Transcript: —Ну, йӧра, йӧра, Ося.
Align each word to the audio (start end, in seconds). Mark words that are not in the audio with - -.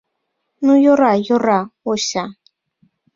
—Ну, 0.65 0.71
йӧра, 0.83 1.13
йӧра, 1.27 1.61
Ося. 1.89 2.25